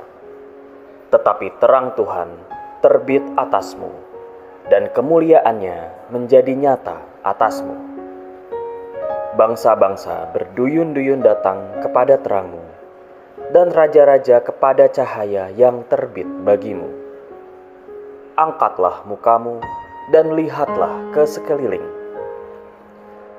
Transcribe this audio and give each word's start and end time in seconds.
Tetapi 1.09 1.57
terang 1.57 1.97
Tuhan 1.97 2.29
terbit 2.81 3.21
atasmu, 3.37 3.93
dan 4.73 4.89
kemuliaannya 4.89 6.09
menjadi 6.09 6.53
nyata 6.57 6.97
atasmu. 7.21 7.77
Bangsa-bangsa 9.37 10.33
berduyun-duyun 10.33 11.21
datang 11.21 11.81
kepada 11.85 12.17
terangmu, 12.17 12.61
dan 13.53 13.69
raja-raja 13.69 14.41
kepada 14.41 14.89
cahaya 14.89 15.53
yang 15.53 15.85
terbit 15.87 16.25
bagimu. 16.41 16.89
Angkatlah 18.33 19.05
mukamu 19.05 19.61
dan 20.09 20.33
lihatlah 20.33 21.13
ke 21.13 21.21
sekeliling. 21.29 21.85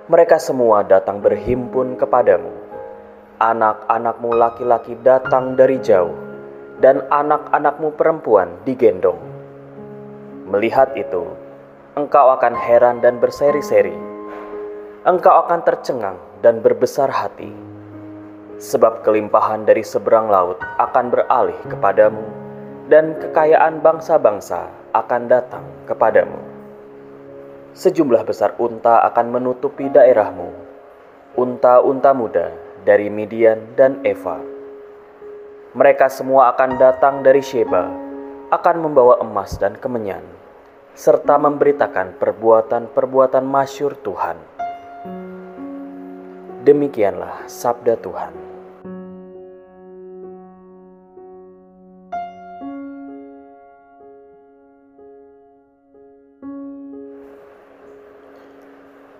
Mereka 0.06 0.38
semua 0.38 0.86
datang 0.86 1.18
berhimpun 1.18 1.98
kepadamu 1.98 2.61
anak-anakmu 3.42 4.38
laki-laki 4.38 4.94
datang 5.02 5.58
dari 5.58 5.82
jauh, 5.82 6.14
dan 6.78 7.02
anak-anakmu 7.10 7.90
perempuan 7.98 8.54
digendong. 8.62 9.18
Melihat 10.46 10.94
itu, 10.94 11.26
engkau 11.98 12.30
akan 12.38 12.54
heran 12.54 13.02
dan 13.02 13.18
berseri-seri. 13.18 13.98
Engkau 15.02 15.42
akan 15.42 15.66
tercengang 15.66 16.14
dan 16.38 16.62
berbesar 16.62 17.10
hati, 17.10 17.50
sebab 18.62 19.02
kelimpahan 19.02 19.66
dari 19.66 19.82
seberang 19.82 20.30
laut 20.30 20.62
akan 20.78 21.10
beralih 21.10 21.58
kepadamu, 21.66 22.22
dan 22.86 23.18
kekayaan 23.18 23.82
bangsa-bangsa 23.82 24.70
akan 24.94 25.22
datang 25.26 25.66
kepadamu. 25.90 26.38
Sejumlah 27.74 28.22
besar 28.22 28.54
unta 28.62 29.02
akan 29.02 29.34
menutupi 29.34 29.90
daerahmu, 29.90 30.54
unta-unta 31.34 32.14
muda 32.14 32.61
dari 32.82 33.06
Midian 33.08 33.78
dan 33.78 34.02
Eva. 34.02 34.42
Mereka 35.72 36.10
semua 36.12 36.52
akan 36.52 36.76
datang 36.76 37.24
dari 37.24 37.40
Sheba, 37.40 37.88
akan 38.52 38.76
membawa 38.84 39.16
emas 39.24 39.56
dan 39.56 39.78
kemenyan, 39.78 40.20
serta 40.92 41.40
memberitakan 41.40 42.20
perbuatan-perbuatan 42.20 43.44
masyur 43.46 43.96
Tuhan. 43.96 44.36
Demikianlah 46.62 47.48
sabda 47.48 47.96
Tuhan. 47.96 48.34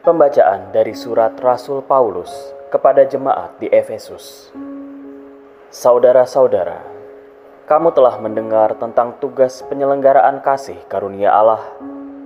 Pembacaan 0.03 0.75
dari 0.75 0.99
surat 0.99 1.39
Rasul 1.39 1.79
Paulus 1.87 2.62
kepada 2.73 3.05
jemaat 3.05 3.61
di 3.61 3.69
Efesus. 3.69 4.49
Saudara-saudara, 5.69 6.81
kamu 7.69 7.93
telah 7.93 8.17
mendengar 8.17 8.73
tentang 8.81 9.13
tugas 9.21 9.61
penyelenggaraan 9.69 10.41
kasih 10.41 10.81
karunia 10.89 11.37
Allah 11.37 11.61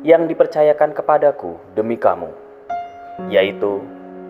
yang 0.07 0.31
dipercayakan 0.31 0.95
kepadaku 0.95 1.59
demi 1.75 1.99
kamu, 1.99 2.31
yaitu 3.27 3.83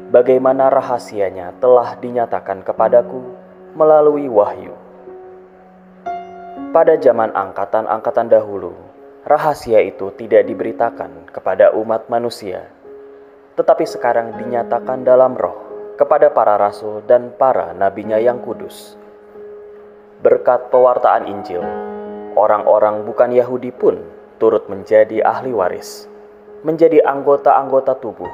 bagaimana 0.08 0.72
rahasianya 0.72 1.52
telah 1.60 1.92
dinyatakan 2.00 2.64
kepadaku 2.64 3.20
melalui 3.76 4.24
wahyu. 4.32 4.72
Pada 6.72 6.96
zaman 6.96 7.28
angkatan-angkatan 7.36 8.32
dahulu, 8.32 8.72
rahasia 9.28 9.84
itu 9.84 10.08
tidak 10.16 10.48
diberitakan 10.48 11.28
kepada 11.28 11.76
umat 11.76 12.08
manusia, 12.08 12.72
tetapi 13.60 13.84
sekarang 13.84 14.32
dinyatakan 14.40 15.04
dalam 15.04 15.36
roh 15.36 15.65
kepada 15.96 16.28
para 16.28 16.60
rasul 16.60 17.00
dan 17.08 17.32
para 17.34 17.72
nabinya 17.72 18.20
yang 18.20 18.44
kudus. 18.44 18.94
Berkat 20.20 20.68
pewartaan 20.68 21.28
Injil, 21.28 21.64
orang-orang 22.36 23.04
bukan 23.08 23.32
Yahudi 23.32 23.72
pun 23.72 24.00
turut 24.36 24.68
menjadi 24.68 25.24
ahli 25.24 25.52
waris, 25.56 26.08
menjadi 26.64 27.00
anggota-anggota 27.04 27.96
tubuh 28.00 28.30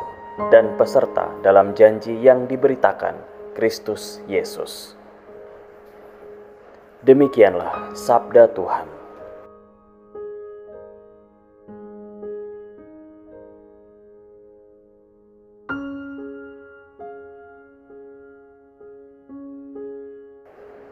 dan 0.50 0.74
peserta 0.74 1.30
dalam 1.46 1.74
janji 1.78 2.18
yang 2.18 2.50
diberitakan 2.50 3.14
Kristus 3.54 4.18
Yesus. 4.26 4.98
Demikianlah 7.02 7.94
sabda 7.98 8.46
Tuhan. 8.54 9.01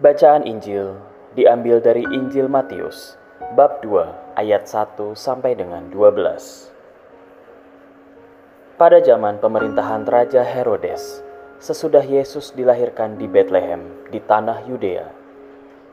Bacaan 0.00 0.48
Injil 0.48 0.96
diambil 1.36 1.76
dari 1.76 2.00
Injil 2.08 2.48
Matius 2.48 3.20
bab 3.52 3.84
2 3.84 4.32
ayat 4.32 4.64
1 4.64 4.96
sampai 5.12 5.52
dengan 5.52 5.92
12. 5.92 6.72
Pada 8.80 8.96
zaman 9.04 9.36
pemerintahan 9.44 10.08
Raja 10.08 10.40
Herodes, 10.40 11.20
sesudah 11.60 12.00
Yesus 12.00 12.56
dilahirkan 12.56 13.20
di 13.20 13.28
Bethlehem 13.28 14.08
di 14.08 14.24
tanah 14.24 14.64
Yudea, 14.72 15.04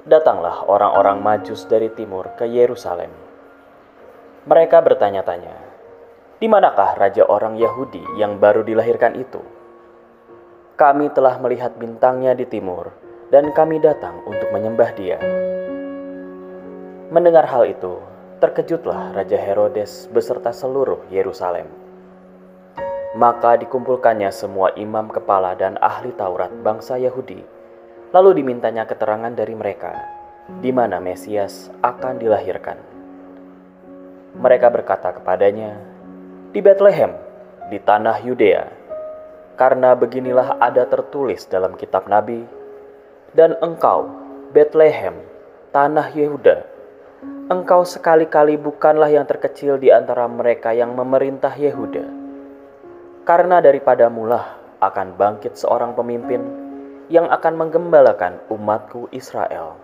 datanglah 0.08 0.64
orang-orang 0.72 1.20
Majus 1.20 1.68
dari 1.68 1.92
timur 1.92 2.32
ke 2.40 2.48
Yerusalem. 2.48 3.12
Mereka 4.48 4.88
bertanya-tanya, 4.88 5.60
"Di 6.40 6.48
manakah 6.48 6.96
raja 6.96 7.28
orang 7.28 7.60
Yahudi 7.60 8.08
yang 8.16 8.40
baru 8.40 8.64
dilahirkan 8.64 9.20
itu?" 9.20 9.44
Kami 10.80 11.12
telah 11.12 11.36
melihat 11.44 11.76
bintangnya 11.76 12.32
di 12.32 12.48
timur 12.48 13.04
dan 13.34 13.52
kami 13.52 13.80
datang 13.84 14.24
untuk 14.24 14.48
menyembah 14.56 14.92
Dia. 14.96 15.20
Mendengar 17.12 17.48
hal 17.48 17.68
itu, 17.68 18.00
terkejutlah 18.44 19.16
Raja 19.16 19.40
Herodes 19.40 20.12
beserta 20.12 20.52
seluruh 20.52 21.08
Yerusalem. 21.12 21.68
Maka 23.18 23.58
dikumpulkannya 23.58 24.30
semua 24.30 24.76
imam 24.76 25.10
kepala 25.10 25.58
dan 25.58 25.80
ahli 25.82 26.14
Taurat 26.14 26.52
bangsa 26.62 27.00
Yahudi, 27.02 27.42
lalu 28.14 28.44
dimintanya 28.44 28.86
keterangan 28.86 29.34
dari 29.34 29.56
mereka 29.58 30.18
di 30.64 30.72
mana 30.72 31.04
Mesias 31.04 31.68
akan 31.84 32.24
dilahirkan. 32.24 32.80
Mereka 34.40 34.72
berkata 34.72 35.12
kepadanya, 35.12 35.76
"Di 36.56 36.64
Bethlehem, 36.64 37.12
di 37.68 37.78
tanah 37.84 38.24
Yudea." 38.24 38.66
Karena 39.58 39.98
beginilah 39.98 40.62
ada 40.62 40.86
tertulis 40.86 41.50
dalam 41.50 41.76
kitab 41.76 42.06
Nabi, 42.08 42.46
dan 43.36 43.58
engkau, 43.60 44.08
Bethlehem, 44.56 45.18
tanah 45.76 46.14
Yehuda, 46.16 46.64
engkau 47.52 47.84
sekali-kali 47.84 48.56
bukanlah 48.56 49.12
yang 49.12 49.28
terkecil 49.28 49.80
di 49.80 49.92
antara 49.92 50.28
mereka 50.28 50.72
yang 50.72 50.96
memerintah 50.96 51.52
Yehuda. 51.56 52.06
Karena 53.28 53.60
daripada 53.60 54.08
mulah 54.08 54.56
akan 54.80 55.20
bangkit 55.20 55.60
seorang 55.60 55.92
pemimpin 55.98 56.40
yang 57.12 57.28
akan 57.28 57.60
menggembalakan 57.60 58.40
umatku 58.48 59.12
Israel. 59.12 59.76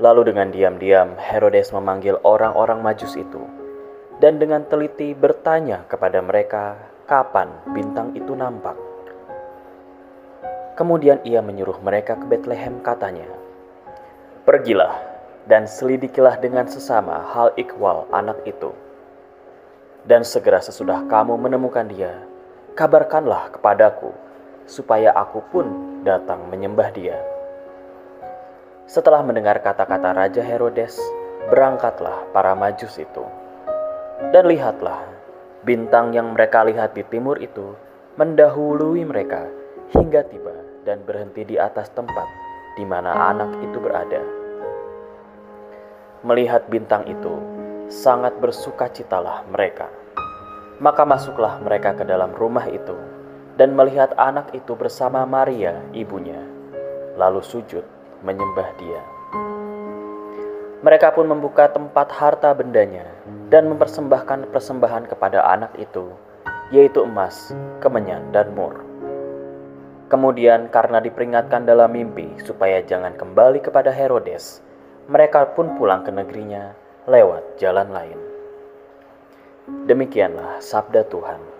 Lalu 0.00 0.32
dengan 0.32 0.48
diam-diam 0.48 1.12
Herodes 1.20 1.76
memanggil 1.76 2.16
orang-orang 2.24 2.80
majus 2.80 3.20
itu 3.20 3.44
dan 4.20 4.40
dengan 4.40 4.64
teliti 4.64 5.12
bertanya 5.12 5.84
kepada 5.88 6.24
mereka 6.24 6.76
kapan 7.04 7.52
bintang 7.72 8.16
itu 8.16 8.32
nampak. 8.32 8.89
Kemudian 10.80 11.20
ia 11.28 11.44
menyuruh 11.44 11.76
mereka 11.84 12.16
ke 12.16 12.24
Bethlehem 12.24 12.80
katanya, 12.80 13.28
Pergilah 14.48 14.96
dan 15.44 15.68
selidikilah 15.68 16.40
dengan 16.40 16.72
sesama 16.72 17.20
hal 17.36 17.52
ikhwal 17.60 18.08
anak 18.08 18.40
itu. 18.48 18.72
Dan 20.08 20.24
segera 20.24 20.56
sesudah 20.64 21.04
kamu 21.04 21.36
menemukan 21.36 21.84
dia, 21.84 22.24
kabarkanlah 22.80 23.52
kepadaku, 23.52 24.08
supaya 24.64 25.12
aku 25.12 25.44
pun 25.52 26.00
datang 26.00 26.48
menyembah 26.48 26.88
dia. 26.96 27.20
Setelah 28.88 29.20
mendengar 29.20 29.60
kata-kata 29.60 30.16
Raja 30.16 30.40
Herodes, 30.40 30.96
berangkatlah 31.52 32.24
para 32.32 32.56
majus 32.56 32.96
itu. 32.96 33.28
Dan 34.32 34.48
lihatlah, 34.48 35.04
bintang 35.60 36.16
yang 36.16 36.32
mereka 36.32 36.64
lihat 36.64 36.96
di 36.96 37.04
timur 37.04 37.36
itu 37.36 37.76
mendahului 38.16 39.04
mereka 39.04 39.44
hingga 39.92 40.24
tiba 40.24 40.59
dan 40.84 41.04
berhenti 41.04 41.44
di 41.44 41.56
atas 41.60 41.92
tempat 41.92 42.26
di 42.78 42.84
mana 42.88 43.12
anak 43.32 43.60
itu 43.60 43.76
berada. 43.76 44.22
Melihat 46.24 46.68
bintang 46.68 47.08
itu, 47.08 47.32
sangat 47.88 48.36
bersukacitalah 48.38 49.44
mereka. 49.50 49.88
Maka 50.80 51.04
masuklah 51.04 51.60
mereka 51.60 51.92
ke 51.92 52.04
dalam 52.08 52.32
rumah 52.32 52.64
itu 52.68 52.96
dan 53.60 53.76
melihat 53.76 54.16
anak 54.16 54.48
itu 54.56 54.72
bersama 54.72 55.28
Maria, 55.28 55.76
ibunya, 55.92 56.40
lalu 57.20 57.44
sujud 57.44 57.84
menyembah 58.24 58.68
dia. 58.80 59.02
Mereka 60.80 61.12
pun 61.12 61.28
membuka 61.28 61.68
tempat 61.68 62.08
harta 62.08 62.56
bendanya 62.56 63.04
dan 63.52 63.68
mempersembahkan 63.68 64.48
persembahan 64.48 65.12
kepada 65.12 65.44
anak 65.44 65.76
itu, 65.76 66.08
yaitu 66.72 67.04
emas, 67.04 67.52
kemenyan, 67.84 68.24
dan 68.32 68.48
mur. 68.56 68.89
Kemudian 70.10 70.74
karena 70.74 70.98
diperingatkan 70.98 71.62
dalam 71.62 71.94
mimpi 71.94 72.34
supaya 72.42 72.82
jangan 72.82 73.14
kembali 73.14 73.62
kepada 73.62 73.94
Herodes, 73.94 74.58
mereka 75.06 75.46
pun 75.54 75.78
pulang 75.78 76.02
ke 76.02 76.10
negerinya 76.10 76.74
lewat 77.06 77.62
jalan 77.62 77.94
lain. 77.94 78.18
Demikianlah 79.86 80.58
sabda 80.58 81.06
Tuhan. 81.06 81.59